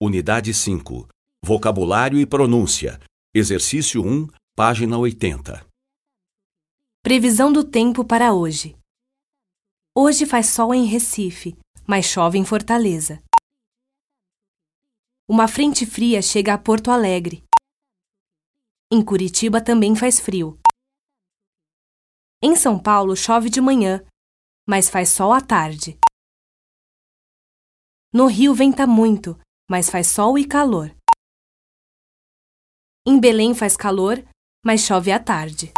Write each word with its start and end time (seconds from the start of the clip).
Unidade 0.00 0.54
5. 0.54 1.08
Vocabulário 1.44 2.20
e 2.20 2.24
pronúncia. 2.24 3.00
Exercício 3.34 4.00
1, 4.00 4.28
página 4.54 4.96
80. 4.96 5.66
Previsão 7.02 7.52
do 7.52 7.64
tempo 7.68 8.04
para 8.04 8.32
hoje. 8.32 8.78
Hoje 9.92 10.24
faz 10.24 10.50
sol 10.50 10.72
em 10.72 10.84
Recife, 10.84 11.58
mas 11.84 12.04
chove 12.04 12.38
em 12.38 12.44
Fortaleza. 12.44 13.20
Uma 15.28 15.48
frente 15.48 15.84
fria 15.84 16.22
chega 16.22 16.54
a 16.54 16.58
Porto 16.58 16.92
Alegre. 16.92 17.42
Em 18.92 19.04
Curitiba 19.04 19.60
também 19.60 19.96
faz 19.96 20.20
frio. 20.20 20.56
Em 22.40 22.54
São 22.54 22.80
Paulo 22.80 23.16
chove 23.16 23.50
de 23.50 23.60
manhã, 23.60 24.06
mas 24.64 24.88
faz 24.88 25.08
sol 25.08 25.32
à 25.32 25.40
tarde. 25.40 25.98
No 28.12 28.28
Rio 28.28 28.54
venta 28.54 28.86
muito, 28.86 29.36
mas 29.68 29.90
faz 29.90 30.06
sol 30.06 30.38
e 30.38 30.44
calor. 30.44 30.90
Em 33.06 33.20
Belém 33.20 33.54
faz 33.54 33.76
calor, 33.76 34.22
mas 34.64 34.80
chove 34.80 35.12
à 35.12 35.18
tarde. 35.18 35.72